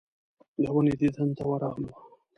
[0.61, 1.93] د ونې دیدن ته ورغلو.